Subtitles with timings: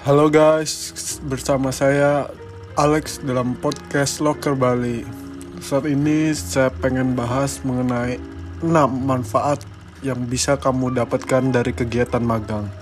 [0.00, 2.32] Halo guys, bersama saya
[2.72, 5.04] Alex dalam podcast Locker Bali.
[5.60, 8.16] Saat ini saya pengen bahas mengenai
[8.64, 8.64] 6
[8.96, 9.60] manfaat
[10.00, 12.72] yang bisa kamu dapatkan dari kegiatan magang.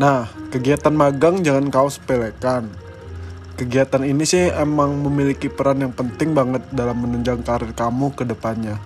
[0.00, 2.72] Nah, kegiatan magang jangan kau sepelekan.
[3.60, 8.80] Kegiatan ini sih emang memiliki peran yang penting banget dalam menunjang karir kamu ke depannya.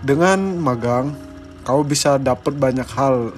[0.00, 1.12] Dengan magang,
[1.68, 3.36] kau bisa dapat banyak hal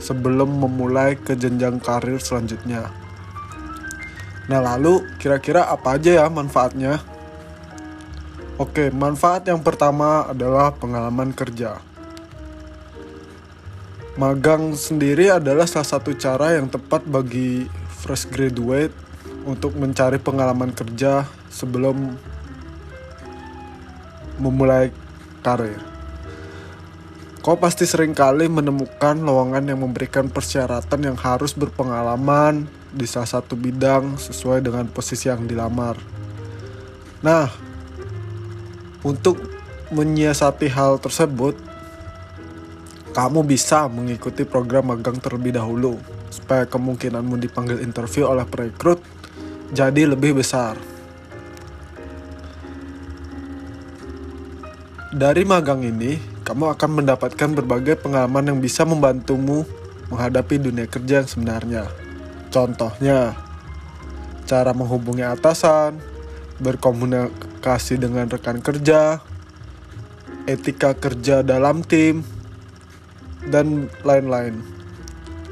[0.00, 2.88] sebelum memulai ke jenjang karir selanjutnya.
[4.50, 6.98] Nah, lalu kira-kira apa aja ya manfaatnya?
[8.60, 11.80] Oke, manfaat yang pertama adalah pengalaman kerja.
[14.18, 17.64] Magang sendiri adalah salah satu cara yang tepat bagi
[18.04, 18.92] fresh graduate
[19.48, 22.18] untuk mencari pengalaman kerja sebelum
[24.36, 24.92] memulai
[25.40, 25.80] karir.
[27.40, 33.56] Kau pasti sering kali menemukan lowongan yang memberikan persyaratan yang harus berpengalaman di salah satu
[33.56, 35.96] bidang sesuai dengan posisi yang dilamar.
[37.24, 37.48] Nah,
[39.00, 39.40] untuk
[39.88, 41.56] menyiasati hal tersebut,
[43.16, 45.96] kamu bisa mengikuti program magang terlebih dahulu
[46.28, 49.00] supaya kemungkinanmu dipanggil interview oleh perekrut
[49.72, 50.76] jadi lebih besar.
[55.10, 59.62] Dari magang ini, kamu akan mendapatkan berbagai pengalaman yang bisa membantumu
[60.10, 61.86] menghadapi dunia kerja yang sebenarnya.
[62.50, 63.38] Contohnya,
[64.50, 66.02] cara menghubungi atasan,
[66.58, 69.22] berkomunikasi dengan rekan kerja,
[70.50, 72.26] etika kerja dalam tim,
[73.46, 74.58] dan lain-lain.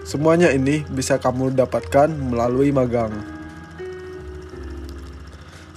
[0.03, 3.15] Semuanya ini bisa kamu dapatkan melalui magang.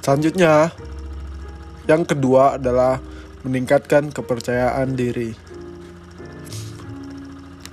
[0.02, 0.74] Selanjutnya,
[1.86, 3.11] yang kedua adalah
[3.42, 5.34] meningkatkan kepercayaan diri.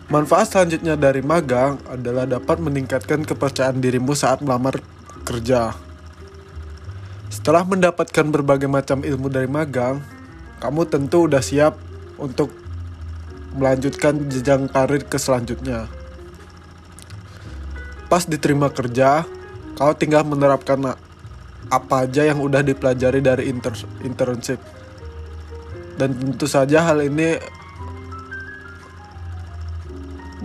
[0.09, 4.81] Manfaat selanjutnya dari magang adalah dapat meningkatkan kepercayaan dirimu saat melamar
[5.29, 5.77] kerja.
[7.29, 10.01] Setelah mendapatkan berbagai macam ilmu dari magang,
[10.65, 11.77] kamu tentu udah siap
[12.17, 12.49] untuk
[13.53, 15.93] melanjutkan jenjang karir ke selanjutnya.
[18.09, 19.29] Pas diterima kerja,
[19.77, 20.97] kau tinggal menerapkan
[21.69, 24.57] apa aja yang udah dipelajari dari inter internship
[25.99, 27.37] dan tentu saja hal ini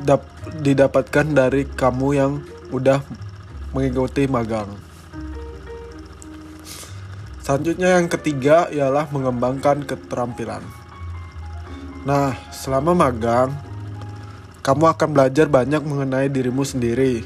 [0.04, 0.26] dap
[0.60, 2.42] didapatkan dari kamu yang
[2.74, 3.00] udah
[3.72, 4.70] mengikuti magang.
[7.44, 10.64] Selanjutnya yang ketiga ialah mengembangkan keterampilan.
[12.08, 13.52] Nah, selama magang,
[14.64, 17.24] kamu akan belajar banyak mengenai dirimu sendiri,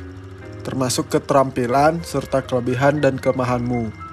[0.66, 4.07] termasuk keterampilan serta kelebihan dan kelemahanmu.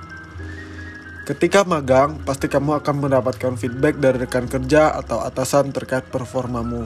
[1.24, 6.84] Ketika magang, pasti kamu akan mendapatkan feedback dari rekan kerja atau atasan terkait performamu.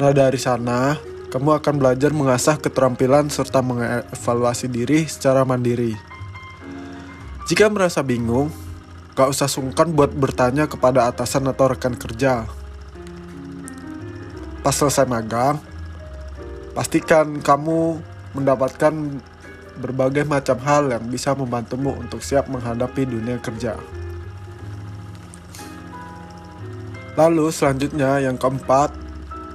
[0.00, 0.96] Nah, dari sana,
[1.28, 5.92] kamu akan belajar mengasah keterampilan serta mengevaluasi diri secara mandiri.
[7.44, 8.48] Jika merasa bingung,
[9.12, 12.48] gak usah sungkan buat bertanya kepada atasan atau rekan kerja.
[14.64, 15.60] Pas selesai magang,
[16.72, 18.00] pastikan kamu
[18.32, 19.20] mendapatkan
[19.80, 23.76] berbagai macam hal yang bisa membantumu untuk siap menghadapi dunia kerja.
[27.12, 28.92] Lalu selanjutnya yang keempat,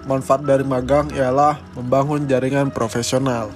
[0.05, 3.49] manfaat dari magang ialah membangun jaringan profesional.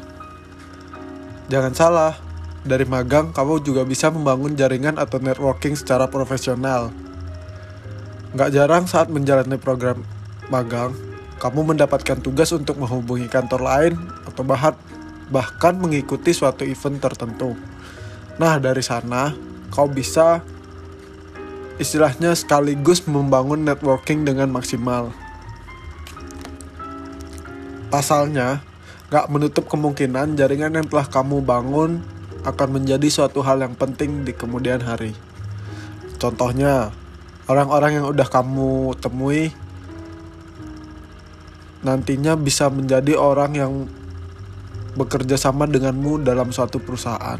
[1.54, 2.14] Jangan salah,
[2.62, 6.90] dari magang kamu juga bisa membangun jaringan atau networking secara profesional.
[8.34, 10.02] Gak jarang saat menjalani program
[10.50, 10.94] magang,
[11.42, 13.94] kamu mendapatkan tugas untuk menghubungi kantor lain
[14.30, 14.78] atau bahkan
[15.32, 17.56] bahkan mengikuti suatu event tertentu.
[18.38, 19.32] Nah, dari sana
[19.72, 20.44] kau bisa
[21.80, 25.16] istilahnya sekaligus membangun networking dengan maksimal.
[27.88, 28.62] Pasalnya,
[29.12, 32.04] gak menutup kemungkinan jaringan yang telah kamu bangun
[32.44, 35.16] akan menjadi suatu hal yang penting di kemudian hari.
[36.20, 36.94] Contohnya,
[37.50, 39.52] orang-orang yang udah kamu temui
[41.82, 43.74] nantinya bisa menjadi orang yang
[44.96, 47.40] bekerja sama denganmu dalam suatu perusahaan.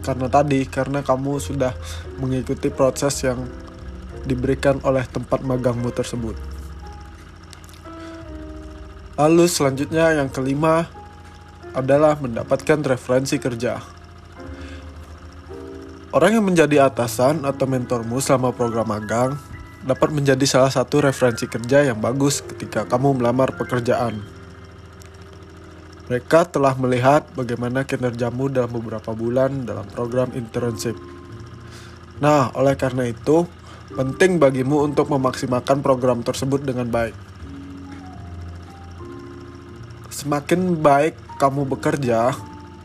[0.00, 1.76] Karena tadi, karena kamu sudah
[2.18, 3.44] mengikuti proses yang
[4.24, 6.36] diberikan oleh tempat magangmu tersebut.
[9.20, 10.88] Lalu selanjutnya yang kelima
[11.76, 13.78] adalah mendapatkan referensi kerja.
[16.10, 19.38] Orang yang menjadi atasan atau mentormu selama program magang
[19.86, 24.39] dapat menjadi salah satu referensi kerja yang bagus ketika kamu melamar pekerjaan.
[26.10, 30.98] Mereka telah melihat bagaimana kinerjamu dalam beberapa bulan dalam program internship.
[32.18, 33.46] Nah, oleh karena itu,
[33.94, 37.14] penting bagimu untuk memaksimalkan program tersebut dengan baik.
[40.20, 42.36] semakin baik kamu bekerja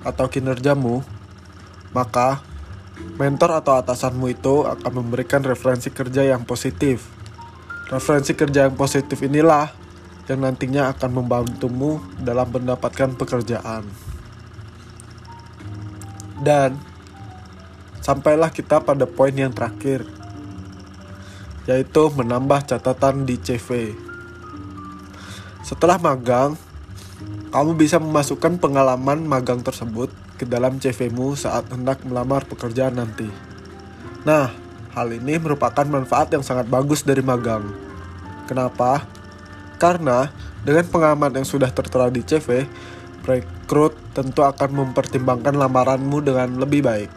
[0.08, 1.04] atau kinerjamu,
[1.92, 2.40] maka
[3.20, 7.12] mentor atau atasanmu itu akan memberikan referensi kerja yang positif.
[7.92, 9.68] Referensi kerja yang positif inilah
[10.26, 13.86] yang nantinya akan membantumu dalam mendapatkan pekerjaan.
[16.42, 16.78] Dan
[18.02, 20.06] sampailah kita pada poin yang terakhir,
[21.70, 23.94] yaitu menambah catatan di CV.
[25.66, 26.54] Setelah magang,
[27.50, 33.26] kamu bisa memasukkan pengalaman magang tersebut ke dalam CV-mu saat hendak melamar pekerjaan nanti.
[34.28, 34.52] Nah,
[34.94, 37.64] hal ini merupakan manfaat yang sangat bagus dari magang.
[38.46, 39.08] Kenapa?
[39.76, 40.32] Karena
[40.66, 42.66] dengan pengalaman yang sudah tertera di CV,
[43.26, 47.12] rekrut tentu akan mempertimbangkan lamaranmu dengan lebih baik.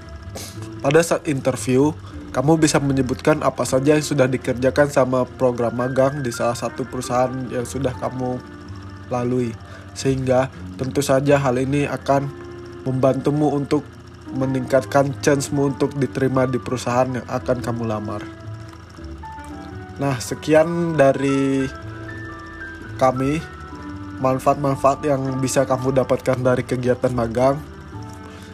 [0.78, 1.90] Pada saat interview,
[2.30, 7.32] kamu bisa menyebutkan apa saja yang sudah dikerjakan sama program magang di salah satu perusahaan
[7.48, 8.36] yang sudah kamu
[9.08, 9.56] lalui
[9.98, 10.46] sehingga
[10.78, 12.30] tentu saja hal ini akan
[12.86, 13.82] membantumu untuk
[14.30, 18.22] meningkatkan chance-mu untuk diterima di perusahaan yang akan kamu lamar.
[19.98, 21.66] Nah, sekian dari
[22.98, 23.38] kami
[24.18, 27.62] manfaat-manfaat yang bisa kamu dapatkan dari kegiatan magang.